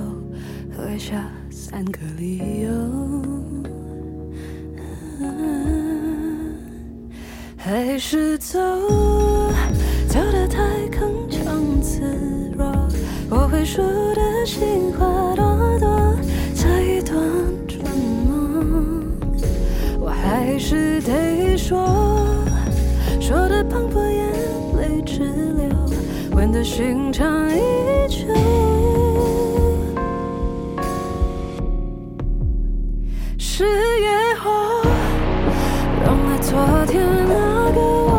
[0.71, 2.69] 喝下三个理由。
[7.57, 8.57] 还是走，
[10.07, 11.99] 走得太铿锵自
[12.57, 12.65] 若，
[13.29, 13.81] 我会输
[14.15, 16.15] 得心花朵朵，
[16.55, 17.19] 再一段
[17.67, 17.83] 春
[18.25, 19.03] 梦。
[19.99, 21.85] 我还是得说，
[23.19, 24.31] 说的磅礴眼
[24.77, 25.48] 泪直
[26.39, 27.59] 问的寻常依
[28.07, 28.33] 旧
[33.37, 33.65] 是
[33.99, 34.09] 夜
[34.41, 34.49] 空
[36.01, 38.18] 让爱昨天那个我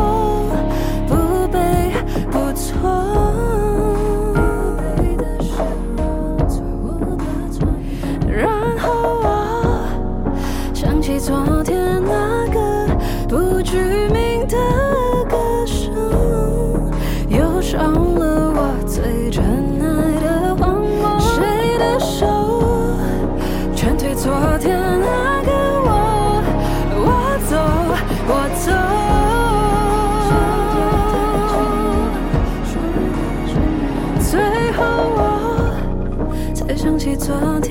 [24.23, 25.51] 昨天那个
[25.81, 25.89] 我，
[26.93, 27.05] 我
[27.49, 27.57] 走
[28.27, 28.65] 我走。
[34.21, 34.29] 最
[34.73, 34.79] 后
[35.17, 35.19] 我
[36.53, 37.70] 才想起昨天。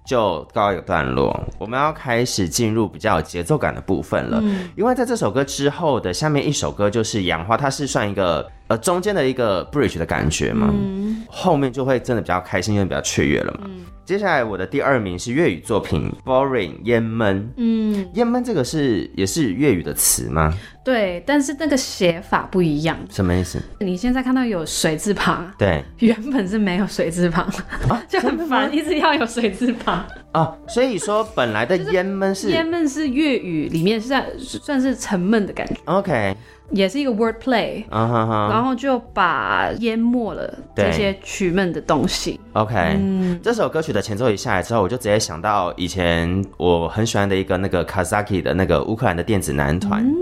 [0.05, 4.39] 就告一个段落，我们要开始进入比较有节奏感的部分了。
[4.43, 13.61] 嗯，因为在这首歌之后的下面一首歌就是《杨花》，它是算一个呃中间的一个 bridge 的感觉嘛，嗯，后面就会真的比较开心，因为比较雀跃了嘛。
[13.65, 17.49] 嗯接下来我的第二名是粤语作品《Boring》烟闷。
[17.55, 20.53] 嗯，烟闷这个是也是粤语的词吗？
[20.83, 22.97] 对，但是那个写法不一样。
[23.09, 23.61] 什么意思？
[23.79, 27.45] 你现在看到有水字旁，对，原本是没有水字旁，
[27.87, 29.90] 啊、 就很烦，一直要有水字旁。
[30.33, 35.75] 哦，所以说本来的烟闷是烟闷是粤语里面是在算是沉闷的感觉。
[35.85, 36.35] OK。
[36.71, 38.49] 也是一个 wordplay，、uh huh.
[38.49, 42.39] 然后就把淹没了这些曲闷的东西。
[42.53, 50.15] OK，、嗯、这首歌曲的前奏一下来之后，我就直接想到以前我很喜欢的一个那个 Kazaki 的那个乌克兰的电子男团，嗯、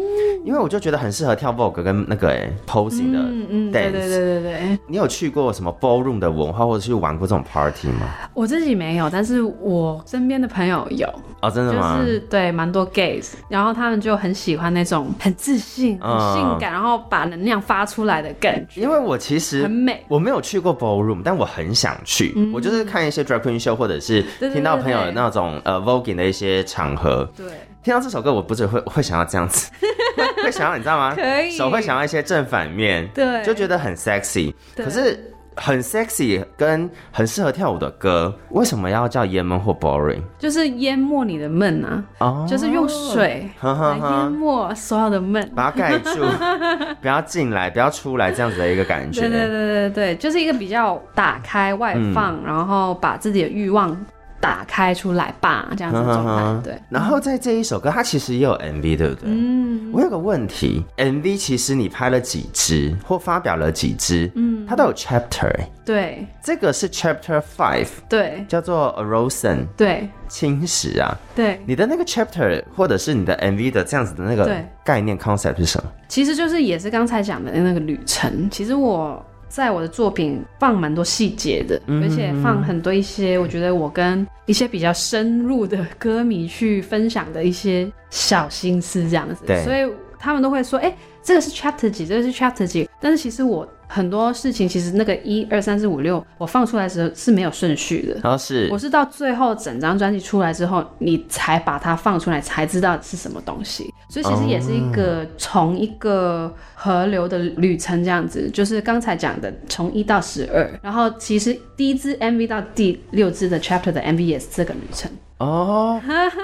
[0.43, 3.29] 因为我就觉得很适合跳 Vogue 跟那个诶 posing 的 dance。
[3.29, 4.79] 嗯嗯，对对对对对。
[4.87, 8.07] 你有去过什么 ballroom 的文化，或者去玩过这种 party 吗？
[8.33, 11.07] 我自己没有，但是我，身边的朋友有
[11.41, 11.99] 哦，真的吗？
[11.99, 16.09] 就是对，蛮多 gays，然后他们就很喜欢那种很自信、很
[16.39, 18.81] 性感，嗯、然后把能量发出来的感觉。
[18.81, 22.33] 因为我其实很美，我没有去过 ballroom，但我很想去。
[22.35, 27.29] 嗯、我就是看一些 drag queen show，或者是听到朋友的那种呃 voguing 的一些场合。
[27.35, 27.45] 对，
[27.83, 29.69] 听到这首歌，我不是会会想要这样子，
[30.15, 31.13] 会会想要你知道吗？
[31.15, 34.53] 可以，手会想要一些正反面，对，就觉得很 sexy。
[34.75, 35.33] 可是。
[35.61, 40.21] 很 sexy 跟很适合跳舞的歌，为什么要叫淹闷或 boring？
[40.37, 46.23] 就是淹没你的闷啊，oh, 就是用水来淹没所有的闷，把它盖住，
[47.01, 49.21] 不要进来，不要出来，这样子的一个感觉。
[49.21, 53.95] 对对对对对，就是一个比较打开外放，嗯、然后把自己的欲望。
[54.39, 56.81] 打开出来吧，这样子状态对。
[56.89, 59.23] 然后在这一首歌，它其实也有 MV，对不对？
[59.25, 59.91] 嗯。
[59.91, 64.31] 我有个问题，MV 其实你拍了几支或发表了几支？
[64.35, 65.51] 嗯，它都有 chapter。
[65.83, 66.25] 对。
[66.43, 67.87] 这个是 chapter five。
[68.07, 68.45] 对。
[68.47, 69.65] 叫做 Erosion。
[69.75, 70.07] 对。
[70.27, 71.17] 侵蚀啊。
[71.35, 71.59] 对。
[71.65, 74.49] 你的那个 chapter 或者是你的 MV 的这样子的那个
[74.85, 75.89] 概念 concept 是什么？
[76.07, 78.49] 其实就是也是刚才讲的那个旅程。
[78.49, 79.25] 其实我。
[79.49, 93.67] 在我的作品放蛮多细节的，而且放很多一些我觉得我跟一些比较深入的歌迷去分享的一些小心思，这样子，对，所以他们都会说，哎、欸，这个是 chapter 几，这个是 chapter 几，但是其实我。
[93.91, 98.19] 很多事情其实那个一二三四五六，我放出来的时候是没有顺序的。
[98.23, 98.69] 哦，是。
[98.71, 103.91] 我是到最后整张专辑出来之后，你才把它放出来，才知道是什么东西。
[104.07, 115.09] 所以其实也是一个从一个河流的旅程这样子，就是刚才讲的从一到十二，然后其实第一支 MV 到第六支的 Chapter 的 MV 也是这个旅程。
[115.39, 116.01] 哦，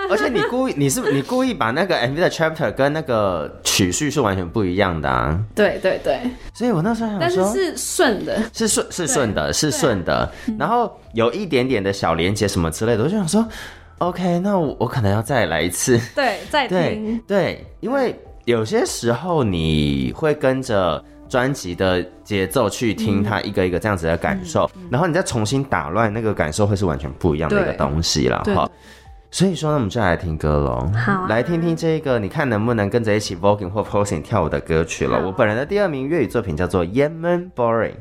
[0.10, 5.38] 而且你故意，你是你故意把那个 MV 的 chapter 跟那个曲序是完全不一样的啊？
[5.54, 6.22] 对对对，
[6.54, 13.46] 所以我那时候想说，但是是顺的，是顺是顺的，是顺的，然后有一点点的小连接什么之类的，我就想说
[13.98, 21.04] ，OK，那我我可能要再来一次，对，再听，对对，因为有些时候你会跟着。
[21.28, 28.70] 专辑的节奏去听它一个一个这样子的感受，嗯、然后你再重新打乱那个感受，会是完全不一样的一个东西了哈。
[29.32, 35.26] 所以说，那我们就来听歌喽，好、啊，来听听这个，你看能不能跟着一起 voguing 或 posing 跳舞的歌曲了。
[35.26, 37.92] 我本人的第二名粤语作品叫做《淹闷 Boring》。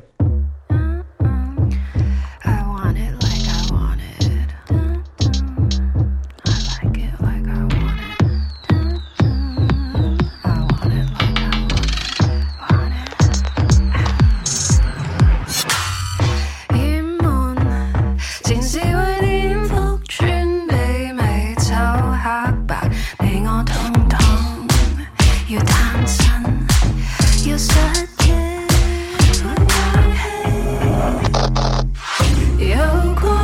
[33.02, 33.43] 如果。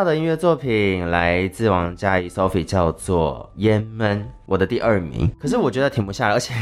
[0.00, 5.30] 他的音乐作品来自王嘉怡 Sophie，叫做《烟闷》，我的第二名。
[5.38, 6.52] 可是我觉得停不下来，而且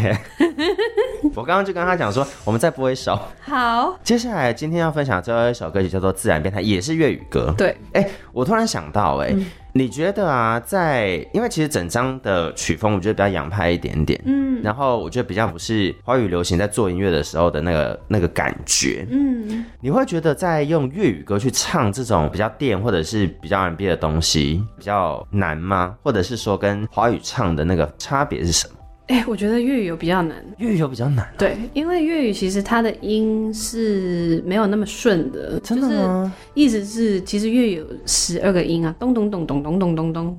[1.35, 3.19] 我刚刚就跟他讲说，我们再播一首。
[3.41, 7.55] 好，接下来今天要分享最后一首歌曲叫做《自然变态》，也是粤语歌。
[7.57, 9.47] 对，哎、欸，我突然想到、欸，哎、嗯。
[9.75, 25.95] 你觉得啊，在因为其实整张的曲风，我觉得比较洋派一点点，嗯，然后我觉得比较不是华语流行在做音乐的时候的那个那个感觉，嗯，你会觉得在用粤语歌去唱这种比较电或者是比较 R&B 的东西比较难吗？
[26.03, 28.75] 或者是说跟华语唱的那个差别是什么？
[29.09, 31.33] 哎、欸，我觉得粤语有比较难，粤语有比较难、啊。
[31.39, 36.33] 对，因为粤语其实它的音是没有那么顺的，真的吗？
[36.55, 40.39] 就是、意思是，其实粤语有十二个音啊，咚咚咚咚咚咚咚咚，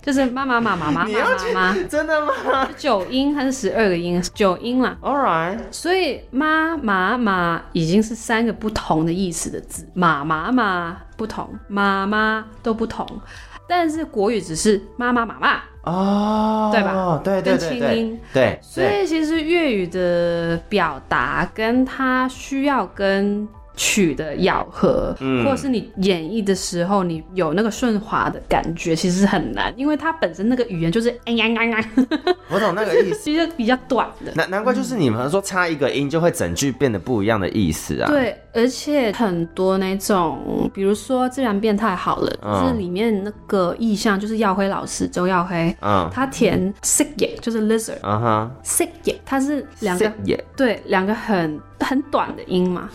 [0.00, 2.68] 就是妈妈妈妈妈妈妈妈，真的吗？
[2.76, 4.22] 九音还是十二个音？
[4.32, 4.96] 九音啦。
[5.02, 5.58] All right。
[5.72, 13.04] 所以妈妈妈已经是三个不同的意思的字，妈妈妈不同，妈妈都不同，
[13.74, 15.62] 但是国语只是妈妈妈妈。
[15.84, 17.20] 哦，对吧？
[17.24, 31.84] 对对对对，所以其实粤语的表达跟它需要跟曲的咬合，嗯，或者是你演绎的时候，你有那个顺滑的感觉，其实很难，因为它本身那个语言就是哎呀呀呀，
[32.50, 34.32] 我懂那个意思， 其实比较短的。
[34.34, 38.08] 难难怪就是你们说差一个音就会整句变得不一样的意思啊。
[38.08, 50.12] 对，而且很多那种，比如说自然变态好了，嗯、就是里面那个意象就是耀辉老师周耀辉，嗯，他填蜥蜴就是 lizard，嗯哼，蜥蜴它是两个，
[50.56, 51.58] 对，两个很。
[51.82, 52.88] 很短的音嘛，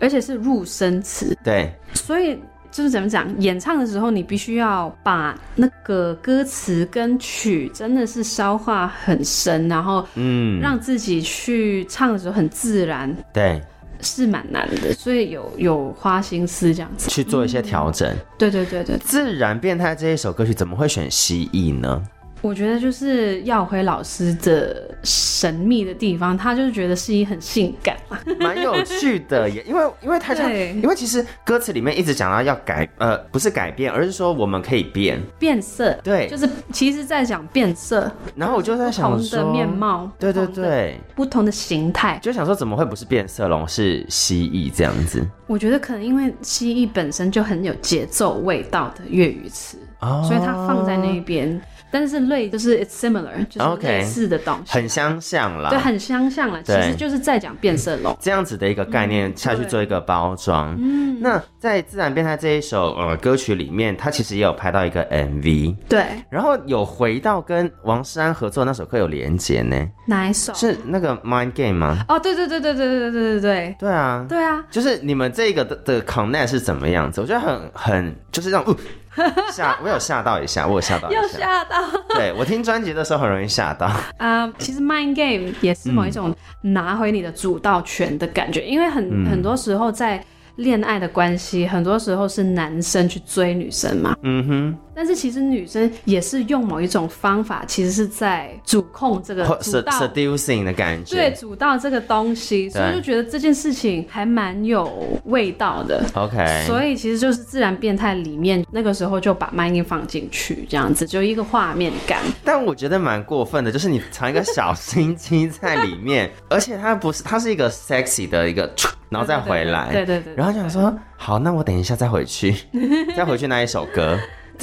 [0.00, 2.38] 而且是入声词，对，所以
[2.70, 13.60] 就是怎么讲，演唱的时候你必须要把那个歌词跟曲真的是消化很深，然后嗯，让自己去唱的时候很自然，对，
[14.00, 17.10] 是蛮难的，所以有有花心思这样子。
[17.10, 18.18] 去做一些调整，嗯。
[18.38, 22.02] 对对对对，自然变态这一首歌曲怎么会选蜥蜴呢？
[22.42, 29.62] 我觉得就是耀辉老师的神秘的地方，他就是觉得是一很性感嘛，蛮有趣的耶。
[29.66, 35.92] 因为因为他讲，因为其实歌词里面一直讲到要改，呃，不是改变，而是说我们可以变变色。
[36.02, 38.10] 对，就是其实在讲变色。
[38.34, 45.22] 然后我就在想说，不同的面貌，对对对，不同的形态，就想说怎么会不是变色龙，是蜥蜴这样子？
[45.46, 51.60] 我觉得可能因为蜥蜴本身就很有节奏味道的粤语词，哦，所以它放在那边。
[51.90, 55.70] 但是类就是 it's similar，就是类似的东西，很相像啦。
[55.70, 56.62] 对，很相像了。
[56.62, 60.76] 其实就是在讲变色龙这样子的一个概念下去做一个包装。
[60.80, 65.76] 嗯，那在自然变态这一首呃歌曲里面，它其实也有拍到一个 MV。
[65.88, 69.76] 对，然后有回到跟王诗安合作那首歌有连结呢。
[70.06, 70.52] 哪一首？
[70.54, 72.04] 是那个 Mind Game 吗？
[72.08, 73.76] 哦，对对对对对对对对对对。
[73.78, 77.20] 对啊，对啊，就是你们这个的的 connect 是怎么样子？
[77.20, 78.76] 我觉得很很就是这种。
[79.52, 79.78] 吓！
[79.82, 81.76] 我有吓到一下，我有吓到一下，又吓到。
[82.14, 83.86] 对，我听专辑的时候很容易吓到。
[84.18, 90.22] 啊、 uh,，其实 Mind Game 也是某一种拿回你的主导权的感觉，嗯、因为很、嗯、很多时候在
[90.56, 94.14] 恋爱的关系，很多时候是男生去追女生嘛。
[94.22, 94.78] 嗯哼。
[95.00, 106.04] 但是其实女生也是用某一种方法，其实是在主控这个主导 seducing 的感觉，对，主导这个东西，所以就觉得这件事情还蛮有味道的。
[106.12, 112.20] OK，所以其实就是自然变态里面那个时候就把 Game 放进去，这样子就一个画面感。
[112.44, 118.70] 但我觉得蛮过分的，就是你藏一个小心机在里面， 而且它不是，它是一个 sexy 的一个，
[119.08, 122.54] 然后再回来，对对对，对，对，然后就想说，好，那我等一下再回去，
[123.16, 124.18] 再回去那一首歌。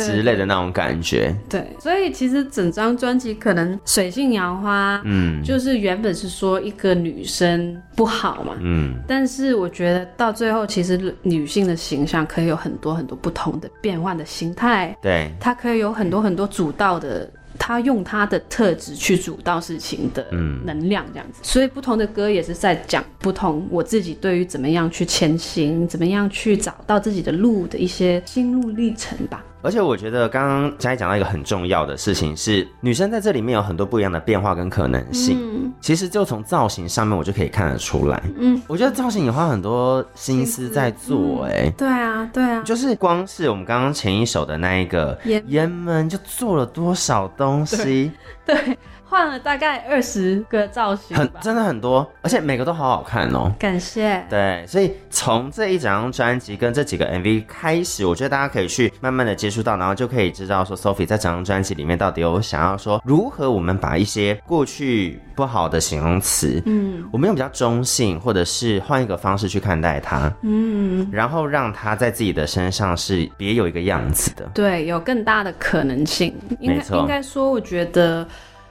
[0.06, 17.30] 之类的那种感觉，对，所以其实整张专辑可能水性杨花，嗯，就是原本是说一个女生不好嘛，嗯，但是我觉得到最后，其实女性的形象可以有很多很多不同的变换的形态，对，她可以有很多很多主导的。
[17.60, 29.43] 他用他的特质去主导事情的能量，这样子，嗯，所以不同的歌也是在讲不同我自己对于怎么样去前行，怎么样去找到自己的路的一些心路历程吧。
[29.62, 35.38] 而且我觉得刚刚佳怡讲到一个很重要的事情是，女生在这里面有很多不一样的变化跟可能性。
[35.41, 38.22] 嗯，其实就从造型上面我就可以看得出来。
[38.38, 41.66] 嗯，我觉得造型也花很多心思在做，欸。
[41.66, 48.12] 哎，对啊，对啊，就是光是我们刚刚前一首的那一个《烟闷》，就做了多少东西。
[48.45, 48.55] 对。
[48.55, 48.78] 对
[49.10, 53.51] 换了大概二十个造型，很真的很多，而且每个都好好看哦。
[53.58, 54.22] 感谢。
[54.30, 76.36] 对，所以从这一整张专辑跟这几个 MV 开始，我觉得大家可以去慢慢的接触到，然后就可以知道说 Sophie 在整张专辑里面到底有想要说如何我们把一些过去不好的形容词，嗯，我们用比较中性或者是换一个方式去看待它，嗯，然后让它在自己的身上是别有一个样子的，对，有更大的可能性。
[76.60, 78.28] 应该应该说，我觉得。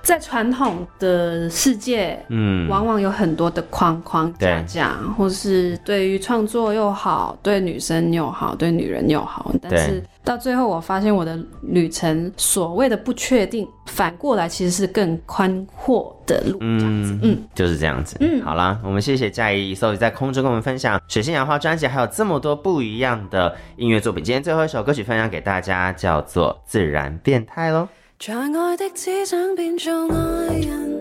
[0.06, 9.52] 在传统的世界，嗯，往往有很多的框框架架，或是对于创作又好，对女生又好，对女人又好。
[9.60, 16.56] 但是到最后，我发现我的旅程所谓的不确定，反过来其实是更宽阔的路。
[16.60, 18.16] 这样子，嗯，就是这样子。
[18.20, 24.22] 嗯，好啦，我们谢谢佳怡，Sophie 在空中跟我们分享《水性杨花》专辑，还有这么多不一样的音乐作品。
[24.22, 27.88] 今天最后一首歌曲分享给大家，叫做《自然变态》喽。
[28.18, 31.00] 在爱的只想变做爱人，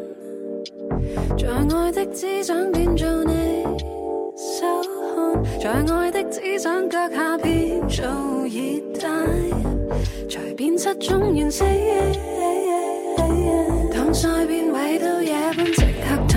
[1.38, 3.63] 在爱的只想变做你
[4.36, 4.66] 手。
[5.16, 8.05] 汗，在爱的只想脚下变做
[8.45, 9.07] 热带，
[10.30, 11.66] 才变七种颜色，
[13.93, 16.35] 当晒变位到夜半即刻